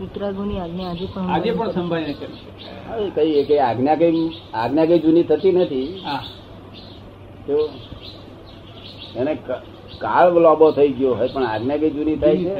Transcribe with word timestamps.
વિતરાગોની 0.00 0.58
આજ્ઞા 0.60 0.88
આજે 0.90 1.06
પણ 1.14 1.30
આજે 1.30 1.50
પણ 1.50 1.70
સંભાળીને 1.70 2.12
કરી 2.12 3.34
શકે 3.34 3.54
હવે 3.54 3.58
આજ્ઞા 3.58 3.94
કઈ 3.94 4.30
આજ્ઞા 4.54 4.86
કઈ 4.86 4.98
જૂની 4.98 5.22
થતી 5.22 5.52
નથી. 5.52 6.00
હા. 6.04 6.22
એને 9.16 9.34
કાળ 9.98 10.32
લોબો 10.32 10.70
થઈ 10.70 10.88
ગયો 10.88 11.14
હોય 11.14 11.28
પણ 11.28 11.46
આજ્ઞા 11.46 11.76
કઈ 11.76 11.90
જૂની 11.90 12.16
થાય 12.16 12.36
છે. 12.36 12.54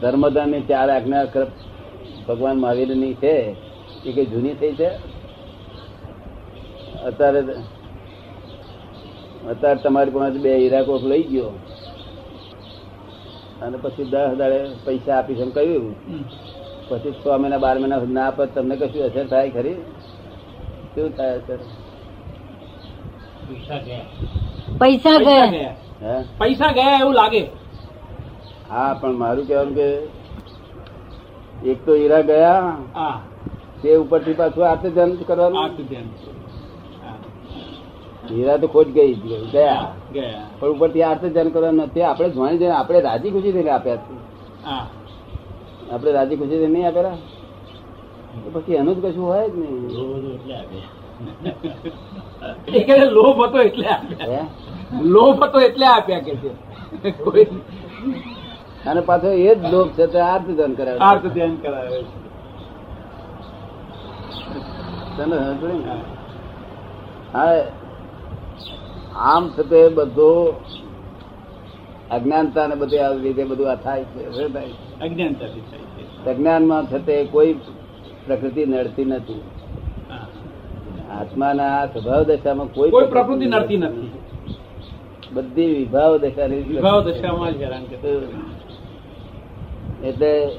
ધર્મદાનની 0.00 0.60
ચાર 0.60 0.90
આજ્ઞા 0.90 1.24
ભગવાન 2.28 2.56
મહાવીરની 2.56 3.14
છે 3.14 3.34
એ 4.06 4.12
કઈ 4.12 4.26
જૂની 4.26 4.54
થઈ 4.54 4.72
છે? 4.72 4.90
અત્યારે 7.04 7.40
અત્યારે 9.50 9.80
તમારી 9.82 10.10
પાસે 10.10 10.38
બે 10.38 10.56
હીરા 10.56 10.82
કોક 10.82 11.04
લઈ 11.04 11.22
ગયો. 11.22 11.50
અને 13.62 13.76
પછી 13.76 14.04
દસ 14.04 14.32
દાડે 14.38 14.58
પૈસા 14.84 15.16
આપીશ 15.16 15.40
એમ 15.40 15.50
કહ્યું 15.50 15.86
પછી 16.88 17.12
છ 17.14 17.24
મહિના 17.40 17.58
બાર 17.58 17.76
મહિના 17.78 18.00
ના 18.10 18.26
આપે 18.26 18.42
તમને 18.54 18.74
કશું 18.76 19.02
અસર 19.06 19.26
થાય 19.28 19.50
ખરી? 19.50 19.78
શું 20.92 21.08
થાય 21.16 21.34
અસર? 21.34 21.60
પૈસા 24.80 25.18
પૈસા 25.18 25.46
ગયા. 25.48 26.22
પૈસા 26.38 26.72
ગયા 26.72 26.98
એવું 27.00 27.14
લાગે. 27.14 27.42
હા 28.70 28.90
પણ 28.94 29.16
મારું 29.16 29.46
કહેવાનું 29.46 29.74
કે 29.74 29.88
એક 31.70 31.78
તો 31.86 31.92
હીરા 31.94 32.22
ગયા 32.22 32.60
હા. 32.94 33.16
તે 33.82 33.96
ઉપરથી 33.96 34.34
પાછું 34.34 34.64
આતે 34.68 34.88
ધ્યાન 34.90 35.16
કરવાનું. 35.24 35.76
તો 35.76 35.82
ધ્યાન. 35.84 36.08
હીરા 38.30 38.58
તો 38.62 38.66
ખોટ 38.74 38.88
ગઈ 38.96 39.12
ગયા 39.52 39.86
પણ 40.58 40.70
ઉપરથી 40.74 41.04
આર્થ 41.08 41.24
જન 41.34 41.48
કરવાનું 41.54 41.84
નથી 41.86 42.04
આપણે 42.08 42.28
જોવાની 42.34 42.60
જઈને 42.60 42.76
આપણે 42.80 43.00
રાજી 43.08 43.32
ખુશી 43.34 43.54
થઈને 43.56 43.70
આપ્યા 43.70 44.02
છે. 44.04 44.14
આપણે 45.92 46.10
રાજી 46.18 46.38
ખુશી 46.40 46.58
થઈને 46.60 46.72
નહીં 46.74 46.86
આપેલા 46.88 47.18
પછી 48.54 48.76
એનું 48.80 48.94
જ 48.96 48.98
કશું 49.04 49.24
હોય 49.30 49.46
જ 49.48 49.54
નહીં. 49.56 49.72
લોભ 53.16 53.40
હતો 53.44 53.58
એટલે 53.68 53.86
આપ્યા 53.88 54.46
લોભ 55.14 55.40
હતો 55.44 55.58
એટલે 55.68 55.86
આપ્યા 55.86 56.24
કે 56.26 56.32
છે. 56.42 56.50
અને 58.86 59.00
પાછો 59.00 59.28
એ 59.46 59.54
જ 59.54 59.60
લોભ 59.72 59.90
છે 59.96 60.04
તો 60.06 60.18
આર્થ 60.24 60.50
ધ્યાન 60.50 60.74
કરાવે 60.74 60.98
આર્થ 61.00 61.26
ધ્યાન 61.34 61.56
કરાવે 61.64 61.98
છે. 61.98 62.14
હા 67.34 67.54
આમ 69.16 69.50
છતે 69.58 69.88
બધો 69.88 70.60
અજ્ઞાનતા 72.10 72.66
ને 72.66 72.74
બધી 72.74 72.98
આ 72.98 73.12
લીધે 73.12 73.44
બધું 73.44 73.70
આ 73.70 73.74
થાય 73.74 74.04
છે? 74.04 74.26
અજ્ઞાનતાથી 75.00 75.60
થાય 75.60 75.78
છે. 75.78 76.24
પ્રજ્ઞાનમાં 76.24 76.86
છતે 76.86 77.24
કોઈ 77.24 77.52
પ્રકૃતિ 78.26 78.66
નડતી 78.66 79.04
નથી. 79.04 79.42
આત્માના 81.20 81.86
સ્વભાવ 81.86 82.22
દશામાં 82.22 82.66
કોઈ 82.66 82.90
કોઈ 82.90 83.06
પ્રકૃતિ 83.06 83.46
નડતી 83.46 83.76
નથી. 83.76 84.10
બધી 85.32 85.74
વિભાવ 85.74 86.16
દશાની 86.16 86.56
વિભાવ 86.56 87.04
દશામાં 87.04 87.52
જ 87.52 87.62
હેરાન 87.62 87.82
એટલે 90.04 90.50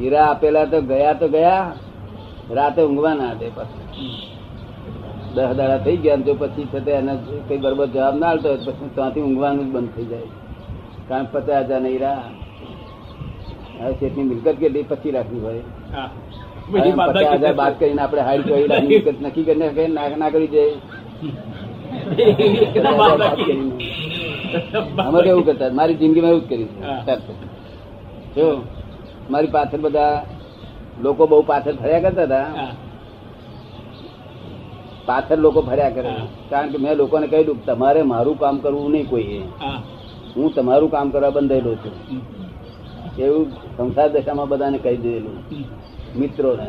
હીરા 0.00 0.26
આપેલા 0.26 0.64
તો 0.64 0.80
ગયા 0.80 1.12
તો 1.12 1.28
ગયા 1.28 1.72
રાતે 2.50 2.82
ઊંઘવા 2.82 3.14
ના 3.14 3.34
દે 3.34 3.50
પછી. 3.54 4.35
દસ 5.36 5.52
દાડા 5.58 5.78
થઈ 5.84 5.96
ગયા 5.96 6.24
જો 6.26 6.34
પછી 6.34 6.66
છે 6.72 6.92
એને 6.92 7.12
કઈ 7.48 7.58
બરોબર 7.58 7.86
જવાબ 7.94 8.14
ના 8.20 8.30
આવતો 8.30 8.48
પછી 8.66 8.90
ત્યાંથી 8.94 9.22
ઊંઘવાનું 9.22 9.66
જ 9.66 9.72
બંધ 9.74 9.92
થઈ 9.96 10.08
જાય. 10.10 10.28
કારણ 11.08 11.26
પચાસ 11.32 11.66
હજાર 11.68 11.80
નહીં 11.82 11.98
રહ્યા. 11.98 12.28
હવે 13.78 13.92
શેઠની 14.00 14.26
મિલકત 14.30 14.48
કેટલી? 14.60 14.84
પછી 14.84 15.10
રાખવી 15.10 15.40
હોય. 15.40 15.64
પચાસ 17.10 17.40
હજાર 17.40 17.54
બાદ 17.54 17.74
કરીને 17.78 18.02
આપણે 18.02 18.22
હાઈડ 18.22 18.46
કરી 18.46 18.68
રાખી 18.72 18.88
મિલકત 18.88 19.18
નક્કી 19.22 19.44
કરીને 19.44 19.88
ના 19.88 20.08
ના 20.16 20.30
કરી 20.30 20.50
જાય 20.54 20.76
બાદબાકી. 22.92 23.58
અમે 24.98 25.18
તો 25.18 25.28
એવું 25.28 25.44
કરતા? 25.44 25.70
મારી 25.72 25.98
જિંદગીમાં 26.00 26.32
એવું 26.32 26.44
જ 26.44 26.48
કર્યું 26.48 27.20
જો 28.36 28.48
મારી 29.30 29.50
પાછળ 29.50 29.80
બધા 29.80 30.14
લોકો 31.00 31.22
બહુ 31.26 31.42
પાછળ 31.42 31.76
ફર્યા 31.76 32.04
કરતા 32.06 32.26
હતા. 32.26 32.72
પાછળ 35.06 35.36
લોકો 35.36 35.60
ફર્યા 35.60 35.90
કરે. 35.90 36.14
કારણ 36.50 36.70
કે 36.70 36.78
મેં 36.78 36.94
લોકોને 36.94 37.26
કહ્યું 37.26 37.66
તમારે 37.66 38.02
મારું 38.02 38.38
કામ 38.38 38.58
કરવું 38.58 38.90
નહીં 38.90 39.10
કોઈએ 39.10 39.42
હા. 39.60 39.82
હું 40.36 40.54
તમારું 40.54 40.90
કામ 40.90 41.10
કરવા 41.10 41.30
બંધાયેલો 41.30 41.74
છું. 41.74 41.96
એવું 43.18 43.44
સંસાર 43.76 44.08
દશામાં 44.08 44.48
બધાને 44.48 44.78
કહી 44.78 44.96
દીધેલું. 44.96 45.36
મિત્રોને. 46.16 46.68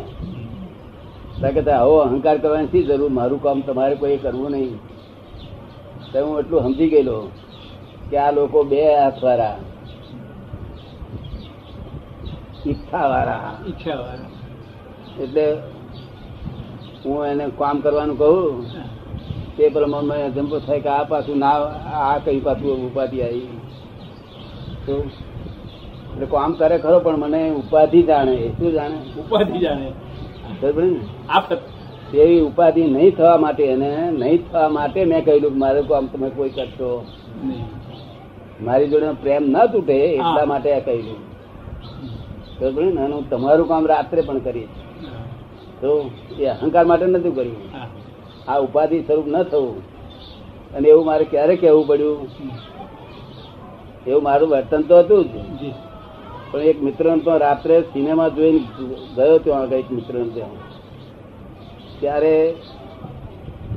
કે 1.41 1.71
આવો 1.71 1.97
અહંકાર 1.97 2.37
કરવાની 2.37 2.67
શી 2.67 2.83
જરૂર? 2.83 3.11
મારું 3.11 3.43
કામ 3.43 3.61
તમારે 3.61 3.95
કોઈ 3.95 4.17
કરવું 4.17 4.51
નહીં. 4.51 4.79
તો 6.13 6.25
હું 6.25 6.39
એટલું 6.39 6.61
સમજી 6.63 6.89
ગયેલો 6.89 7.17
કે 8.09 8.17
આ 8.17 8.31
લોકો 8.31 8.63
બે 8.63 8.81
હાથ 8.95 9.23
વાળા 9.23 9.55
ઈચ્છા 12.67 13.07
વાળા 13.07 13.53
ઈચ્છા 13.67 13.95
વાળા. 13.95 14.29
એટલે 15.23 15.45
હું 17.07 17.19
એને 17.31 17.45
કામ 17.59 17.75
કરવાનું 17.85 18.17
કહું 18.21 18.35
તે 19.57 19.65
પ્રમાણે 19.75 20.17
ધંધો 20.35 20.57
થાય 20.65 20.81
કે 20.85 20.89
આ 20.95 21.05
પાછું 21.11 21.37
ના 21.43 21.57
આ 22.01 22.17
કઈ 22.25 22.39
પાછું 22.47 22.71
ઉપાધિ 22.87 23.17
આવી. 23.27 23.49
તો 24.85 24.93
એટલે 26.11 26.25
કામ 26.33 26.51
કરે 26.59 26.77
ખરો 26.83 26.97
પણ 27.05 27.17
મને 27.23 27.41
ઉપાધિ 27.61 27.99
જાણે 28.09 28.33
એ 28.45 28.47
શું 28.57 28.69
જાણે. 28.77 28.99
ઉપાધિ 29.21 29.57
જાણે. 29.65 29.87
એવી 32.23 32.41
ઉપાધિ 32.41 32.81
નહીં 32.95 33.11
થવા 33.15 33.37
માટે 33.43 33.63
એને 33.71 33.91
નહીં 34.19 34.39
થવા 34.49 34.69
માટે 34.75 34.99
મેં 35.11 35.21
કહ્યું 35.25 35.41
કે 35.45 35.49
મારું 35.63 35.85
કામ 35.89 36.05
તમે 36.11 36.29
કોઈ 36.37 36.53
કરશો. 36.57 36.91
મારી 38.65 38.89
જોડે 38.91 39.09
પ્રેમ 39.23 39.43
ન 39.53 39.55
તૂટે 39.73 39.95
એટલા 39.95 40.47
માટે 40.51 40.69
આ 40.75 40.83
કહ્યું 40.87 41.05
ને? 42.97 43.03
હું 43.13 43.23
તમારું 43.31 43.67
કામ 43.71 43.83
રાત્રે 43.93 44.21
પણ 44.29 44.39
કરીશ. 44.47 44.75
તો 45.81 46.11
એ 46.39 46.45
અહંકાર 46.45 46.85
માટે 46.85 47.05
નથી 47.05 47.31
કર્યું. 47.31 47.55
આ 48.47 48.57
ઉપાધિ 48.57 48.99
સ્વરૂપ 48.99 49.27
ન 49.27 49.43
થવું. 49.43 49.77
અને 50.73 50.87
એવું 50.87 51.05
મારે 51.05 51.25
ક્યારે 51.25 51.55
કહેવું 51.55 51.87
પડ્યું? 51.87 52.27
એવું 54.07 54.23
મારું 54.23 54.49
વર્તન 54.49 54.81
તો 54.81 54.99
હતું 54.99 55.25
જ. 55.25 55.29
પણ 56.51 56.59
એક 56.59 56.83
મિત્ર 56.83 57.17
તો 57.17 57.37
રાત્રે 57.37 57.81
સિનેમા 57.81 58.29
જોઈને 58.29 58.59
ગયો 59.15 59.37
ત્યાં 59.37 59.65
એક 59.65 59.91
મિત્ર 59.91 60.23
ત્યાં. 60.33 60.49
ત્યારે 61.99 62.53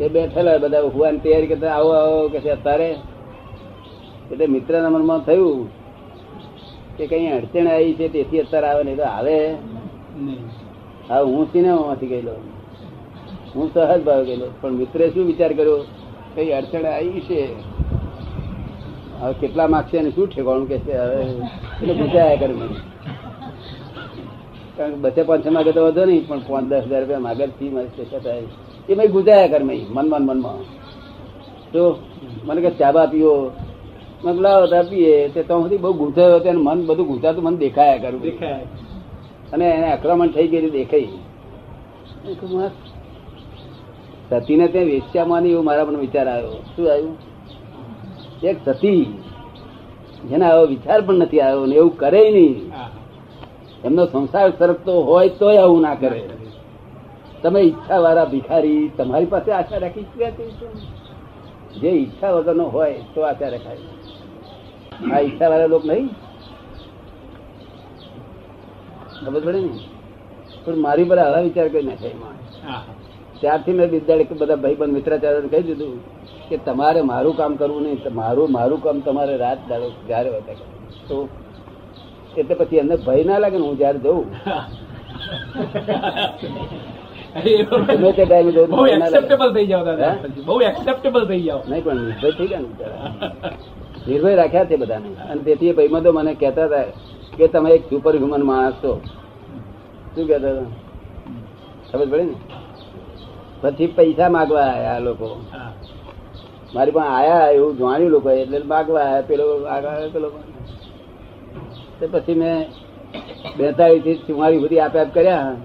એ 0.00 0.08
બેઠેલા 0.08 0.58
બધા 0.58 0.80
હુવાની 0.80 1.18
તૈયારી 1.18 1.46
કરતા 1.46 1.74
આવો 1.74 1.90
આવો 1.90 2.28
કે 2.28 2.40
છે 2.40 2.50
અત્યારે 2.50 2.96
એટલે 4.32 4.46
મિત્રના 4.46 4.90
મનમાં 4.90 5.20
થયું 5.20 5.68
કે 6.96 7.06
કઈ 7.06 7.26
અડચણ 7.26 7.66
આવી 7.66 7.94
છે 7.94 8.08
તેથી 8.08 8.40
અત્યારે 8.40 8.66
આવે 8.66 8.82
નહીં 8.82 8.96
તો 8.96 9.02
આવે. 9.02 9.50
નહીં. 9.50 10.49
હા, 11.10 11.22
હું 11.22 11.46
સિનેમામાંથી 11.52 12.06
ગયેલો. 12.06 12.32
હું 13.56 13.74
સહજ 13.74 14.04
ભાવ 14.04 14.24
ગયેલો. 14.24 14.46
પણ 14.60 14.70
મિત્રે 14.70 15.10
શું 15.10 15.26
વિચાર 15.26 15.52
કર્યો? 15.52 15.84
કઈ 16.34 16.50
અડચણ 16.50 16.86
આવી 16.86 17.20
છે? 17.20 17.40
હવે 19.20 19.32
કેટલા 19.32 19.66
માગશે 19.66 19.98
અને 19.98 20.10
શું 20.10 20.30
ઠેકાણું 20.30 20.68
કે 20.68 20.78
છે 20.78 20.96
હવે 20.96 21.22
એટલે 21.82 21.92
પૂછાયા 21.92 22.36
કરે 22.36 22.54
મને. 22.54 22.76
કારણ 24.76 24.90
કે 24.90 24.96
બચે 24.96 25.22
પાંચસો 25.22 25.50
માગે 25.50 25.72
તો 25.72 25.86
વધો 25.86 26.04
નહીં, 26.04 26.28
પણ 26.28 26.38
પાંચ, 26.38 26.68
દસ 26.68 26.84
હજાર 26.84 27.00
રૂપિયા 27.00 27.18
માગે 27.18 27.46
ફી 27.46 27.68
મારી 27.68 27.88
પૈસા 27.96 28.18
થાય 28.18 28.42
એ 28.88 28.94
મેં 28.94 29.10
ગુજાયા 29.10 29.46
કર 29.46 29.62
મેં 29.62 29.86
મનમાં 29.90 30.22
મનમાં. 30.22 30.60
તો 31.72 31.98
મને 32.44 32.60
કે 32.60 32.70
ચાબા 32.70 33.06
પીવો 33.06 33.52
મેં 34.24 34.34
લાવો 34.34 34.66
ચા 34.66 34.82
પીએ. 34.82 35.28
તે 35.28 35.42
તો 35.42 35.62
સુધી 35.62 35.76
બહુ 35.76 35.92
ગુંચાયો 35.92 36.36
હતો 36.36 36.52
મન 36.52 36.86
બધું 36.86 37.06
ગુંચાતું 37.06 37.44
મને 37.44 37.56
દેખાયા 37.56 37.96
કરું. 37.96 38.22
દેખાય 38.22 38.66
અને 39.52 39.64
એને 39.70 39.92
આક્રમણ 39.92 40.28
થઈ 40.28 40.48
ગયેલું 40.48 40.70
દેખાઈ. 40.70 41.08
સતીને 44.30 44.68
ત્યાં 44.68 44.86
વેશ્યામાંની 44.86 45.50
એવો 45.50 45.62
મારા 45.62 45.84
પણ 45.84 45.96
વિચાર 45.96 46.28
આવ્યો. 46.28 46.50
શું 46.76 46.92
આવ્યું? 46.92 47.16
એક 48.42 48.56
સતી. 48.64 49.22
જેના 50.28 50.48
આવો 50.48 50.64
વિચાર 50.64 51.00
પણ 51.00 51.14
નથી 51.14 51.40
આવ્યો 51.40 51.66
ને 51.66 51.74
એવું 51.74 51.96
કરે 51.96 52.30
નહીં. 52.30 52.72
એમનો 53.84 54.06
સંસાર 54.06 54.52
સરકતો 54.58 55.02
હોય 55.02 55.28
તોય 55.28 55.56
આવું 55.56 55.80
ના 55.80 55.94
કરે. 55.94 56.28
તમે 57.42 57.60
ઈચ્છા 57.60 57.98
વાળા 57.98 58.24
ભિખારી, 58.24 58.88
તમારી 58.88 59.26
પાસે 59.26 59.52
આશા 59.52 59.76
રાખી 59.76 60.06
જે 61.80 61.88
ઈચ્છા 61.88 62.30
વગરનો 62.30 62.64
હોય 62.64 62.94
તો 63.14 63.20
આશા 63.20 63.48
રખાય. 63.48 63.76
આ 65.12 65.20
ઈચ્છા 65.20 65.48
વાળા 65.48 65.66
લોકો 65.66 65.88
નહીં? 65.88 66.08
ખબર 69.24 69.42
પડે 69.46 69.60
ને? 69.66 69.72
પણ 70.64 70.78
મારી 70.86 71.08
પર 71.10 71.18
આવા 71.24 71.42
વિચાર 71.48 71.66
કરી 71.74 71.86
નાખે 71.90 72.10
ત્યારથી 73.40 73.76
મેં 73.78 73.88
કે 74.28 74.34
બધા 74.40 74.60
ભાઈબંધ 74.64 74.94
મિત્રાચાર્ય 74.98 75.50
કહી 75.52 75.64
દીધું 75.68 75.94
કે 76.48 76.56
તમારે 76.66 77.00
મારું 77.12 77.34
કામ 77.40 77.52
કરવું 77.60 77.82
નહીં 77.86 78.14
મારું 78.20 78.48
મારું 78.56 78.80
કામ 78.86 78.96
તમારે 79.06 79.34
રાત 79.44 79.60
દાડો 79.70 79.88
જ્યારે 80.08 80.30
કરવું. 80.46 80.68
તો 81.08 81.16
એટલે 82.40 82.54
પછી 82.60 82.80
એમને 82.82 82.96
ભય 83.06 83.24
ના 83.28 83.38
લાગે 83.44 83.58
ને 83.60 83.66
હું 83.68 83.76
જયારે 83.80 84.00
જઉં. 84.04 84.24
ગમે 87.90 88.10
તે 88.18 88.24
ટાઈમે 88.26 88.52
જઉં 88.56 88.66
બહુ 88.72 88.82
ભય 88.84 88.96
ના 88.98 89.08
લાગે. 89.12 89.18
એક્સેપ્ટેબલ 89.18 89.50
થઈ 89.56 89.66
જાવ? 89.72 89.84
બહુ 90.48 90.54
એક્સેપ્ટેબલ 90.70 91.22
થઈ 91.30 91.42
જાવ 91.46 91.60
નહીં 91.70 91.82
પણ 91.86 92.00
નિર્ભય 92.08 92.30
થઈ 92.38 92.48
ગયા 92.52 92.64
ને 92.64 92.68
નિર્ભય 94.08 94.34
રાખ્યા 94.42 94.68
છે 94.70 94.76
બધાને. 94.82 95.08
અને 95.30 95.40
તેથી 95.48 95.70
એ 95.72 95.76
ભાઈમાં 95.78 96.02
તો 96.04 96.10
મને 96.18 96.32
કહેતા 96.42 96.68
હતા 96.68 96.86
કે 97.36 97.48
તમે 97.48 97.70
એક 97.70 97.84
સુપર 97.90 98.16
હ્યુમન 98.16 98.42
માણસ 98.42 98.74
છો? 98.74 99.00
શું 100.14 100.28
કહેતા 100.28 100.50
હતા? 100.50 100.62
ખબર 101.92 102.06
પડે 102.06 102.22
ને? 102.22 102.34
પછી 103.60 103.86
પૈસા 103.86 104.28
માગવા 104.28 104.60
આયા 104.60 104.96
આ 104.96 104.98
લોકો. 104.98 105.40
મારી 106.74 106.90
પણ 106.90 107.02
આયા 107.02 107.50
એવું 107.50 107.78
જાણ્યું 107.78 108.10
લોકો 108.10 108.30
એટલે 108.30 108.58
માગવા 108.58 109.00
આવ્યા 109.00 109.20
પેલો 109.20 109.64
આગળ 109.64 110.08
પેલો. 110.08 110.30
તો 112.00 112.08
પછી 112.10 112.34
મેં 112.34 112.66
બેતાળીસથી 113.56 114.14
ચુમ્માળી 114.14 114.60
સુધી 114.60 114.80
આપ 114.80 114.96
આપ 114.96 115.14
કર્યા. 115.14 115.56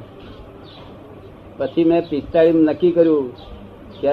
પછી 1.58 1.84
મેં 1.84 2.10
પિસ્તાળીસ 2.10 2.56
નક્કી 2.56 2.92
કર્યું 2.92 3.34
કે 4.02 4.10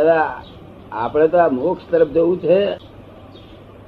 આપણે 0.92 1.28
તો 1.28 1.38
આ 1.38 1.48
મોક્ષ 1.48 1.84
તરફ 1.90 2.08
જવું 2.08 2.40
છે. 2.40 2.64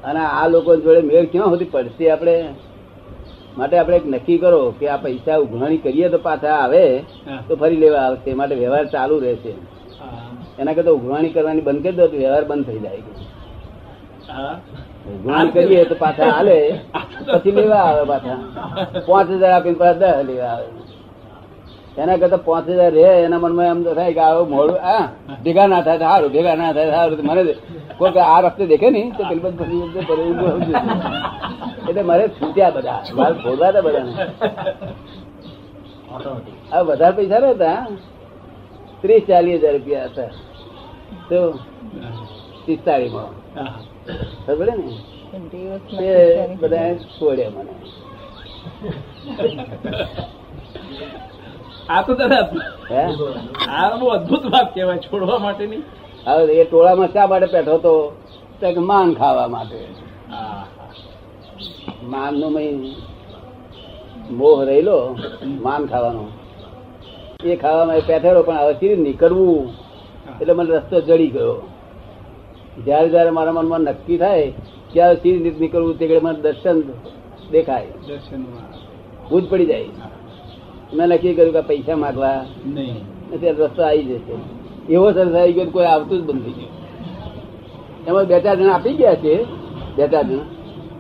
અને 0.05 0.21
આ 0.21 0.49
લોકો 0.49 0.77
જોડે 0.77 1.01
મેળ 1.01 1.27
ક્યાં 1.27 1.47
સુધી 1.47 1.65
પડશે 1.65 2.11
આપણે? 2.11 2.55
માટે 3.56 3.75
આપણે 3.79 3.97
એક 4.01 4.06
નક્કી 4.15 4.39
કરો 4.43 4.62
કે 4.79 4.87
આ 4.89 5.03
પૈસા 5.05 5.39
ઉઘરાણી 5.45 5.83
કરીએ 5.85 6.09
તો 6.15 6.19
પાછા 6.27 6.56
આવે 6.62 6.85
તો 7.49 7.53
ફરી 7.61 7.81
લેવા 7.83 8.05
આવશે 8.06 8.31
માટે 8.41 8.55
વ્યવહાર 8.62 8.87
ચાલુ 8.95 9.17
રહેશે. 9.25 9.53
એના 10.61 10.77
કરતા 10.77 10.97
ઉઘરાણી 10.99 11.35
કરવાની 11.37 11.67
બંધ 11.69 11.83
કરી 11.85 11.99
દો 11.99 12.06
તો 12.12 12.17
વ્યવહાર 12.23 12.45
બંધ 12.51 12.67
થઈ 12.69 12.83
જાય. 12.85 13.03
ઉઘરાણી 15.15 15.55
કરીએ 15.56 15.85
તો 15.91 15.97
પાછા 16.05 16.31
હાલે. 16.37 16.59
પછી 17.35 17.55
લેવા 17.59 17.85
આવે 17.89 18.05
પાછા. 18.12 18.39
પાંચ 19.06 19.29
હજાર 19.31 19.53
આપીને 19.56 19.79
પાછા 19.83 20.01
દસ 20.01 20.27
લેવા 20.31 20.51
આવે. 20.55 20.69
એના 22.02 22.20
કરતા 22.20 22.44
પાંચ 22.49 22.67
હજાર 22.69 22.93
રે 22.96 23.05
એના 23.26 23.43
મનમાં 23.44 23.69
એમ 23.73 23.81
તો 23.87 23.91
થાય 23.99 24.12
કે 24.17 24.23
આવું 24.26 24.46
મોડું 24.55 24.79
આ 24.94 25.05
ભેગા 25.44 25.69
ના 25.73 25.82
થાય 25.87 25.99
તો 26.00 26.06
સારું 26.11 26.31
ભેગા 26.35 26.56
ના 26.61 26.70
થાય 26.76 26.91
સારું 26.96 27.20
મને 27.29 27.43
કોઈ 27.99 28.25
આ 28.25 28.41
રસ્તે 28.44 28.64
દેખે 28.73 28.88
નહીં 28.94 29.08
તો 29.17 29.23
પેલી 29.31 30.32
આવજો. 30.44 30.75
એટલે 31.88 32.02
મારે 32.11 32.25
છૂટ્યા 32.37 32.75
બધા. 32.76 33.00
મારે 33.19 33.35
ફોડવા 33.43 33.70
હતા 33.70 33.85
બધાને. 33.87 34.12
આ 36.75 36.82
વધારે 36.88 37.14
પૈસા 37.19 37.41
નતા 37.44 37.81
ત્રીસ 39.02 39.25
ચાલીસ 39.29 39.61
હજાર 39.62 39.75
રૂપિયા 39.76 40.08
હતા. 40.08 40.31
તો 41.29 41.38
પિસ્તાળીમાં 42.67 43.32
માં 43.55 43.73
ખબર 44.46 44.69
ને? 44.79 44.87
બધા 46.61 46.91
છોડ્યા 47.17 47.52
મને. 47.56 47.73
આ 51.89 52.03
તો 52.03 52.15
દાદા 52.15 52.43
આ 53.69 53.97
બહુ 53.97 54.07
અદભુત 54.07 54.45
વાત 54.47 54.75
કહેવાય 54.75 54.99
છોડવા 54.99 55.39
માટેની. 55.39 55.83
હવે 56.27 56.53
એ 56.53 56.65
ટોળામાં 56.65 57.13
શા 57.13 57.27
માટે 57.27 57.47
બેઠો 57.47 57.77
તો 57.79 57.93
કે 58.61 58.79
માન 58.91 59.15
ખાવા 59.15 59.49
માટે. 59.49 59.81
માન 62.03 62.35
નો 62.41 62.49
મોહ 64.31 64.65
રહેલો 64.65 65.17
માન 65.63 65.87
ખાવાનો. 65.87 66.25
એ 67.45 67.57
ખાવામાં 67.57 67.97
એ 67.97 68.01
પેઠેલો 68.01 68.43
પણ 68.43 68.59
હવે 68.59 68.73
સીધી 68.73 68.97
નીકળવું. 68.97 69.73
એટલે 70.41 70.53
મને 70.53 70.71
રસ્તો 70.77 71.01
જડી 71.01 71.31
ગયો. 71.31 71.55
જયારે 72.85 73.09
જયારે 73.09 73.31
મારા 73.31 73.53
મનમાં 73.53 73.81
નક્કી 73.81 74.19
થાય 74.19 74.53
ત્યારે 74.93 75.17
સીધી 75.17 75.43
રીતે 75.43 75.61
નીકળવું 75.61 75.99
તે 75.99 76.21
મને 76.23 76.41
દર્શન 76.41 76.83
દેખાય. 77.51 77.87
દર્શનમાં. 78.09 78.67
ભૂજ 79.29 79.45
પડી 79.51 79.67
જાય. 79.67 79.89
મેં 80.94 81.06
નક્કી 81.06 81.35
કર્યું 81.35 81.52
કે 81.52 81.61
પૈસા 81.61 81.96
માગવા. 81.96 82.44
નહીં. 82.67 82.96
રસ્તો 83.32 83.82
આવી 83.82 84.05
જશે. 84.05 84.32
એવો 84.93 85.12
સરસ 85.12 85.35
આવી 85.35 85.52
ગયો 85.52 85.70
કોઈ 85.70 85.85
આવતું 85.85 86.19
જ 86.19 86.25
બંધ 86.25 86.43
થઈ 86.44 86.52
ગયું. 86.52 86.69
એમાં 88.06 88.25
બે 88.25 88.41
ચાર 88.41 88.56
જણા 88.56 88.73
આપી 88.73 88.93
ગયા 88.93 89.14
છે. 89.14 89.44
બે 89.96 90.08
ચાર 90.08 90.23
જણા. 90.23 90.43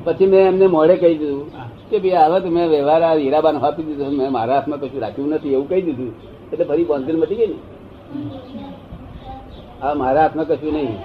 પછી 0.04 0.26
મેં 0.26 0.46
એમને 0.46 0.66
મોડે 0.66 0.96
કહી 0.96 1.18
દીધું 1.18 1.50
કે 1.90 1.98
ભાઈ 1.98 2.10
આવે 2.10 2.40
તો 2.40 2.48
મેં 2.48 2.68
વ્યવહાર 2.68 3.02
આ 3.02 3.14
હીરાબાન 3.14 3.56
આપી 3.56 3.82
દીધો. 3.82 4.10
મેં 4.10 4.32
મારા 4.32 4.54
હાથમાં 4.54 4.80
કશું 4.80 5.00
રાખ્યું 5.00 5.28
નથી 5.28 5.52
એવું 5.52 5.68
કહી 5.68 5.82
દીધું. 5.82 6.14
એટલે 6.52 6.64
ફરી 6.64 6.84
બોન્સિલ 6.84 7.16
મટી 7.16 7.34
ગઈ 7.34 7.46
ને. 7.46 7.54
આ 9.82 9.94
મારા 9.94 10.22
હાથમાં 10.22 10.48
કશું 10.48 10.72
નહીં. 10.72 10.96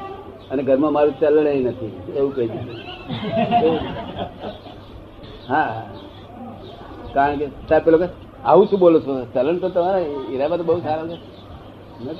અને 0.51 0.63
ઘરમાં 0.63 0.93
મારું 0.93 1.19
ચલણ 1.19 1.41
નથી. 1.41 2.01
એવું 2.15 2.35
કહી 2.35 2.47
દીધું. 2.47 2.75
હા. 5.49 5.83
કારણ 7.13 7.35
કે 7.35 7.45
સાહેબ 7.45 7.83
પેલો 7.83 7.97
કે 7.97 8.28
આવું 8.45 8.67
શું 8.67 8.79
બોલો 8.79 8.99
છો? 8.99 9.25
ચલણ 9.33 9.57
તો 9.57 9.69
તમારા 9.69 9.99
ઈરાબા 10.31 10.57
તો 10.57 10.63
બહુ 10.63 10.79
સારા 10.79 11.07
છે. 11.07 11.17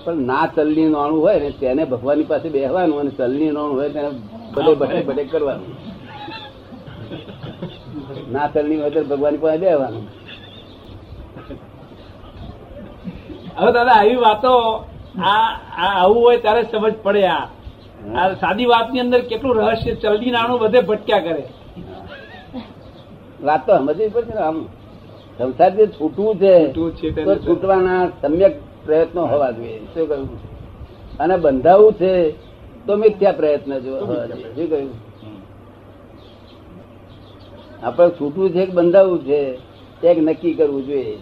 પણ 0.05 0.15
ના 0.15 0.45
ચલની 0.47 0.89
નાણું 0.89 1.21
હોય 1.21 1.39
ને 1.39 1.49
તેને 1.51 1.83
ભગવાનની 1.85 2.23
પાસે 2.23 2.49
બેહવાનું 2.49 2.99
અને 2.99 3.11
ચલની 3.11 3.51
નાણું 3.51 3.75
હોય 3.79 3.89
તેને 3.89 4.09
બધે 4.53 4.73
બધે 4.75 5.01
બધે 5.03 5.23
કરવાનું. 5.23 5.71
ના 8.31 8.47
ચલની 8.47 8.79
હોય 8.81 8.89
તો 8.89 9.03
ભગવાનની 9.03 9.37
પાસે 9.37 9.57
બેહવાનું. 9.57 10.05
હવે 13.57 13.71
દાદા 13.71 13.97
આવી 14.01 14.15
વાતો 14.15 14.51
આ 15.23 15.49
આ 15.83 15.93
આવું 16.01 16.21
હોય 16.23 16.37
ત્યારે 16.37 16.63
સમજ 16.71 16.95
પડે 17.03 17.23
આ. 17.27 17.45
આ 18.15 18.33
સાદી 18.33 18.65
વાતની 18.65 18.99
અંદર 18.99 19.21
કેટલું 19.21 19.55
રહસ્ય 19.57 19.95
ચલની 19.95 20.31
નાણું 20.31 20.59
બધે 20.59 20.79
ભટક્યા 20.81 21.19
કરે. 21.19 21.43
વાત 23.43 23.61
તો 23.65 23.77
સમજવી 23.77 24.09
પડશે 24.09 24.33
ને 24.33 24.41
આમ 24.41 24.57
સંસાર 25.39 25.71
જે 25.75 25.87
છૂટવું 25.87 26.35
છે 26.37 26.73
તો 27.23 27.35
છૂટવાના 27.35 28.07
સમ્યક 28.21 28.53
પ્રયત્નો 28.85 29.21
હોવા 29.25 29.51
જોઈએ. 29.51 29.79
શું 29.93 30.07
કહ્યું? 30.07 30.29
અને 31.19 31.37
બંધાવું 31.37 31.93
છે 31.93 32.31
તો 32.85 32.97
મિથ્યા 32.97 33.31
પ્રયત્ન 33.31 33.79
જો 33.79 33.99
શું 33.99 34.69
કહ્યું? 34.69 34.89
આપણે 37.83 38.09
છૂટવું 38.09 38.49
છે 38.49 38.65
કે 38.65 38.71
બંધાવવું 38.71 39.19
છે 39.23 39.57
એક 40.03 40.17
નક્કી 40.17 40.53
કરવું 40.53 40.85
જોઈએ. 40.87 41.17